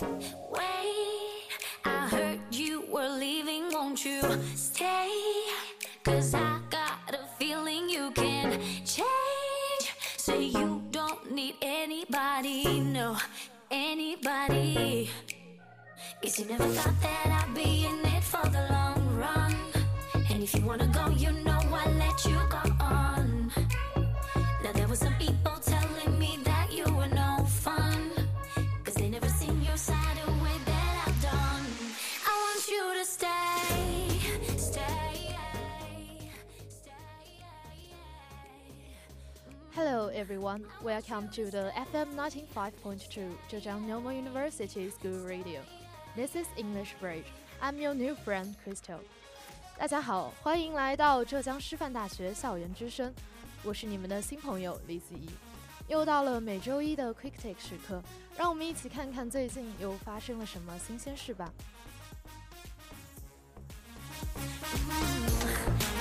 [0.00, 1.48] Wait,
[1.84, 4.22] I heard you were leaving, won't you
[4.54, 5.10] stay?
[6.04, 9.84] Cause I got a feeling you can change.
[10.16, 13.16] So you don't need anybody, no,
[13.72, 15.10] anybody.
[16.22, 19.56] Guess you never thought that I'd be in it for the long run.
[20.30, 23.50] And if you wanna go, you know I'll let you go on.
[24.62, 25.57] Now there were some people
[40.07, 45.59] Hello everyone, welcome to the FM 95.2 Zhejiang Normal University School Radio.
[46.15, 47.25] This is English Bridge.
[47.61, 48.99] I'm your new friend Crystal.
[49.77, 53.13] 大家好，欢迎来到浙江师范大学校园之声，
[53.61, 55.29] 我是你们的新朋友李子怡。
[55.89, 58.01] 又到了每周一的 Quick Take 时刻，
[58.37, 61.51] 让我们一起看看最近又发生了什么新鲜事吧。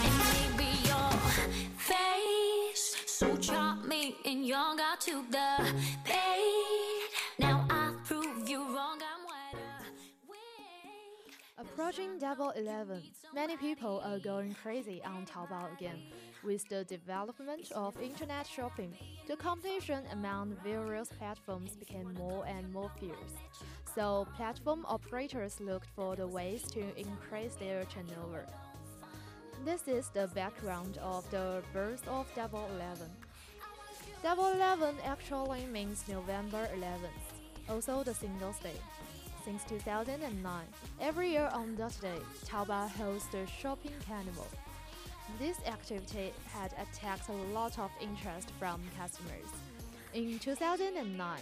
[0.05, 1.11] And maybe your
[1.79, 2.06] face
[3.48, 7.10] charming and young got to the bait.
[7.40, 9.00] Now I prove you wrong.
[9.02, 9.18] I'm.
[11.60, 13.02] Approaching Double Eleven,
[13.34, 16.00] many people are going crazy on Taobao again.
[16.44, 18.94] With the development of internet shopping,
[19.28, 23.36] the competition among various platforms became more and more fierce.
[23.96, 28.46] So, platform operators looked for the ways to increase their turnover.
[29.66, 33.10] This is the background of the birth of Double Eleven.
[34.28, 38.76] Double Eleven actually means November 11th, also the Singles Day.
[39.46, 40.66] Since 2009,
[41.00, 44.48] every year on that day, Taobao holds the shopping carnival.
[45.40, 49.48] This activity had attracted a lot of interest from customers.
[50.14, 51.40] In 2009,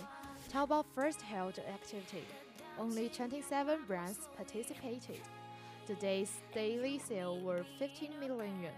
[0.54, 2.24] Taobao first held the activity.
[2.78, 5.22] Only 27 brands participated.
[5.88, 8.74] The day's daily sale were 15 million yuan,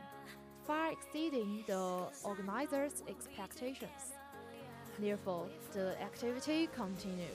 [0.68, 4.14] far exceeding the organizers' expectations.
[5.00, 7.30] Therefore, the activity continued.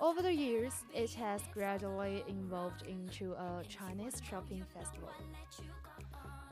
[0.00, 5.12] Over the years, it has gradually evolved into a Chinese shopping festival.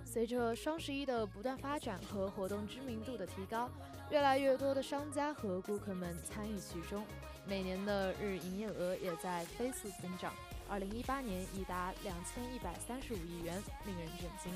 [0.04, 3.70] 随着双十一的不断发展和活动知名度的提高，
[4.10, 7.04] 越来越多的商家和顾客们参与其中，
[7.46, 10.32] 每年的日营业额也在飞速增长。
[10.68, 14.52] 二零一八年已达两千一百三十五亿元，令人震惊。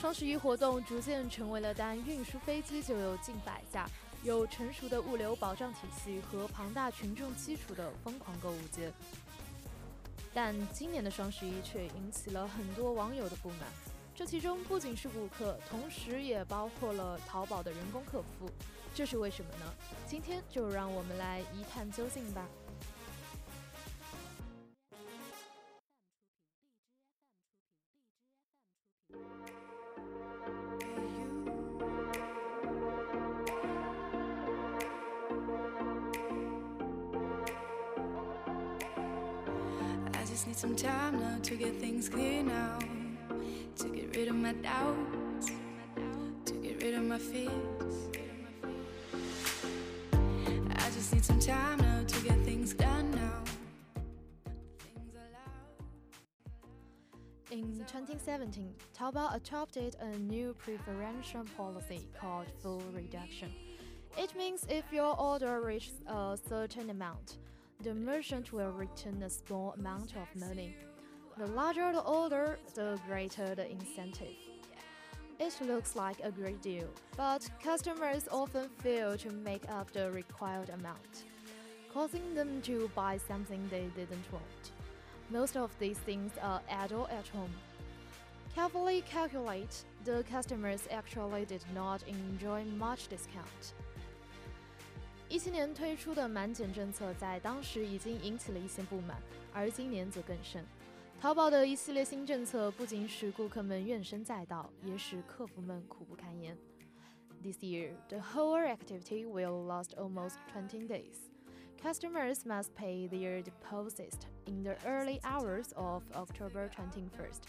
[0.00, 3.86] 双十一活动逐渐成为了单运输飞机就有近百架、
[4.22, 8.90] 有成熟的物流保障体系和庞大群众基础的疯狂购物节。
[10.32, 13.58] 但今年的双十一却引起了很多网友的不满，
[14.14, 18.50] 这其中不仅是顾客，同时也包括了淘宝的人工客服，
[18.94, 19.70] 这是为什么呢？
[20.06, 22.48] 今天就让我们来一探究竟吧。
[40.60, 42.78] Some time now to get things clear now.
[43.78, 45.46] To get rid of my doubts,
[46.44, 47.94] to get rid of my fears.
[50.12, 53.42] I just need some time now to get things done now.
[57.50, 63.50] In 2017, Taobao adopted a new preferential policy called full reduction.
[64.18, 67.38] It means if your order reaches a certain amount,
[67.82, 70.76] the merchant will return a small amount of money.
[71.38, 74.36] The larger the order, the greater the incentive.
[75.38, 80.68] It looks like a great deal, but customers often fail to make up the required
[80.68, 81.24] amount,
[81.94, 84.72] causing them to buy something they didn't want.
[85.30, 87.54] Most of these things are idle at home.
[88.54, 93.72] Carefully calculate, the customers actually did not enjoy much discount.
[95.29, 99.17] 一七年推出的满减政策在当时已经引起了一些不满，
[99.53, 100.63] 而今年则更甚。
[101.19, 106.55] 淘宝的一系列新政策不仅使顾客们怨声载道，也使客服们苦不堪言。
[107.41, 111.15] This year, the whole activity will last almost 20 days.
[111.81, 117.41] Customers must pay their deposits in the early hours of October 21st,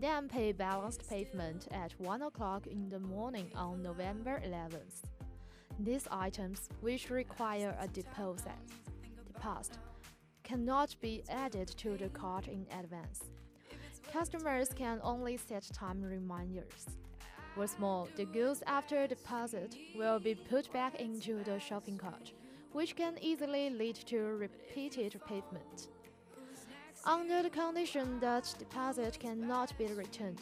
[0.00, 5.04] then pay balanced payment at 1 o'clock in the morning on November 11th.
[5.83, 8.51] These items, which require a deposit,
[9.25, 9.79] deposit,
[10.43, 13.23] cannot be added to the cart in advance.
[14.13, 16.85] Customers can only set time reminders.
[17.55, 22.31] What's more, the goods after deposit will be put back into the shopping cart,
[22.73, 25.87] which can easily lead to repeated payment.
[27.05, 30.41] Under the condition that deposit cannot be returned,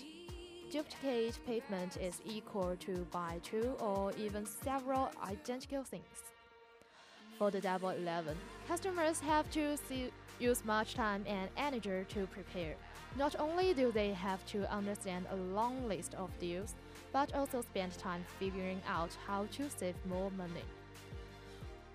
[0.69, 6.23] duplicate payment is equal to buy two or even several identical things.
[7.37, 8.37] For the Double Eleven,
[8.67, 12.75] customers have to see, use much time and energy to prepare.
[13.17, 16.75] Not only do they have to understand a long list of deals,
[17.11, 20.65] but also spend time figuring out how to save more money.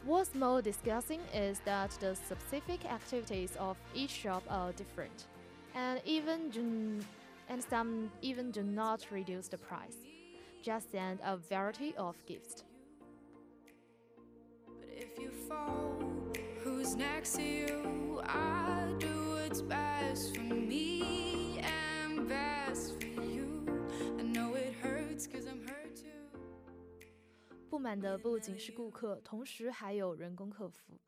[0.04, 5.26] What's more disgusting is that the specific activities of each shop are different,
[5.74, 6.50] and even
[7.47, 9.97] and some even do not reduce the price.
[10.61, 12.63] Just send a variety of gifts.
[14.67, 15.99] But if you fall,
[16.63, 18.21] who's next to you?
[18.25, 23.65] I do what's best for me and best for you.
[24.19, 26.39] I know it hurts cause I'm hurt too.
[27.69, 30.99] 不满的不仅是顾客，同时还有人工客服。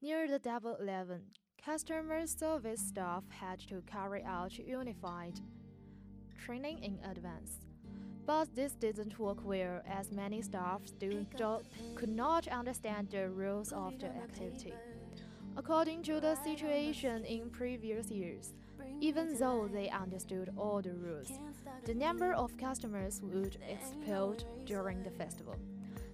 [0.00, 1.22] Near the Double Eleven,
[1.63, 5.39] customer service staff had to carry out unified
[6.43, 7.59] training in advance.
[8.25, 10.81] But this didn't work well as many staff
[11.95, 14.73] could not understand the rules of the activity.
[15.55, 18.53] According to the situation in previous years,
[18.99, 21.31] even though they understood all the rules,
[21.85, 25.55] the number of customers would explode during the festival.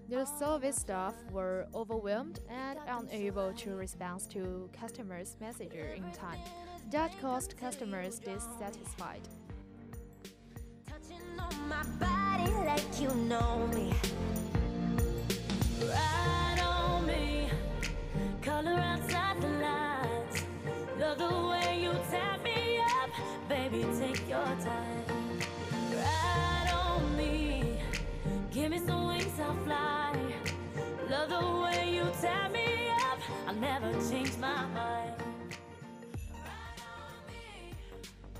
[0.09, 6.39] The service staff were overwhelmed and unable to respond to customers' messages in time.
[6.91, 9.27] That caused customers dissatisfied.
[10.87, 11.19] Touching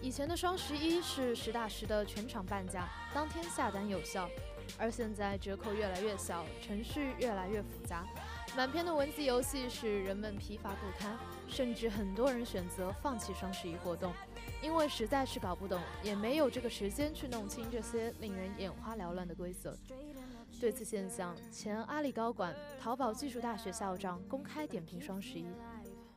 [0.07, 4.29] 以前的双十一是实打实的全场半价，当天下单有效，
[4.77, 8.07] 而现在折扣越来越小，程序越来越复杂，
[8.55, 11.17] 满篇的文字游戏使人们疲乏不堪，
[11.49, 14.13] 甚至很多人选择放弃双十一活动，
[14.63, 19.77] 因为实在是搞不懂，也没有这个时间去弄清这些令人眼花缭乱的规则。
[20.57, 25.45] 对此现象，前阿里高管、淘宝技术大学校长公开点评双十一。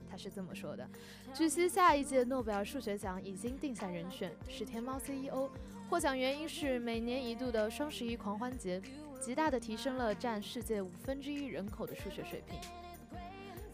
[0.10, 0.88] 他是这么说的：
[1.34, 5.50] 据悉，下一届诺贝尔数学奖已经定下人选，是天猫 CEO。
[5.90, 8.82] 获奖原因是每年一度的双十一狂欢节，
[9.20, 12.60] 极大的提升了占世界五分之一人口的数学水平。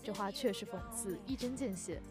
[0.04, 2.02] 这话确实讽刺，一针见血。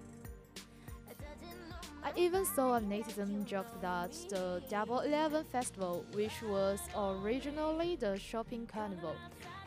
[2.02, 8.16] I even saw a netizen joke that the Double Eleven Festival, which was originally the
[8.16, 9.14] shopping carnival,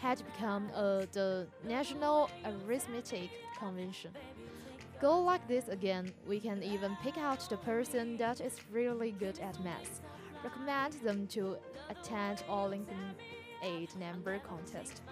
[0.02, 3.30] had become uh, the National Arithmetic
[3.60, 4.14] Convention.
[5.01, 9.39] Go like this again, we can even pick out the person that is really good
[9.39, 10.01] at math.
[10.43, 11.57] Recommend them to
[11.89, 12.97] attend Olympic
[13.63, 15.03] aid number contest.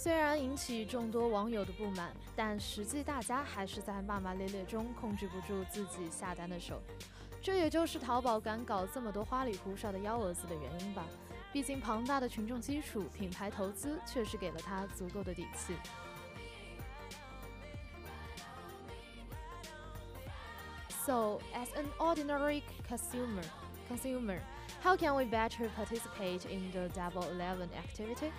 [0.00, 6.80] 虽然引起众多网友的不满，但实际大家还是在骂骂咧咧中控制不住自己下单的手。
[7.42, 11.04] 这也就是淘宝敢搞这么多花里胡哨的幺蛾子的原因吧。
[11.52, 15.74] 毕竟庞大的群众基础、品牌投资确实给了他足够的底气。
[21.04, 23.42] So, as an ordinary consumer,
[23.88, 24.38] consumer,
[24.80, 28.30] how can we better participate in the Double Eleven activity?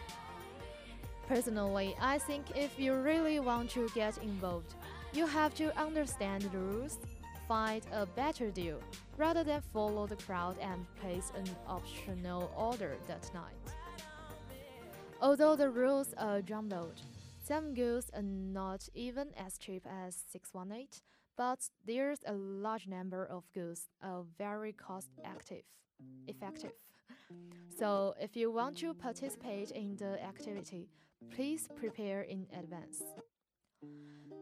[1.30, 4.74] Personally, I think if you really want to get involved,
[5.14, 6.98] you have to understand the rules,
[7.48, 8.80] find a better deal,
[9.16, 13.76] rather than follow the crowd and place an optional order that night.
[15.22, 17.00] Although the rules are jumbled,
[17.40, 20.88] some goods are not even as cheap as 618,
[21.39, 25.65] but there's a large number of goods are very cost active,
[26.27, 26.73] effective.
[27.77, 30.89] So if you want to participate in the activity,
[31.31, 33.03] please prepare in advance.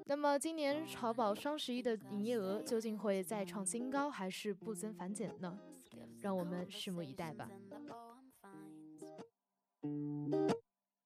[0.05, 5.59] 那么今年淘宝双十一的营业额究竟会再创新高，还是不增反减呢？
[6.21, 7.49] 让我们拭目以待吧。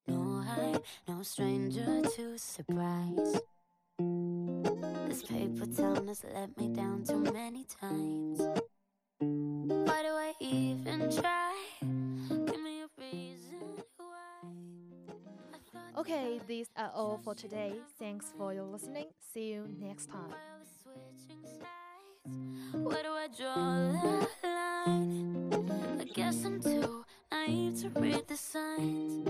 [0.06, 3.40] No, I'm no stranger to surprise.
[5.21, 8.39] This paper town has let me down too many times.
[9.19, 11.53] Why do I even try?
[11.81, 14.47] Give me a reason why.
[15.97, 17.73] Okay, these are all for today.
[17.99, 19.09] Thanks for your listening.
[19.33, 20.29] See you next time.
[20.29, 23.91] While we're switching sides, Where do I draw
[24.41, 25.99] the line?
[25.99, 29.27] I guess I'm too naive to read the signs.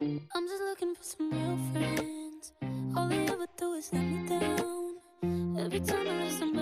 [0.00, 2.52] I'm just looking for some real friends.
[2.96, 4.63] All they ever do is let me down.
[5.74, 6.53] Every time I listen.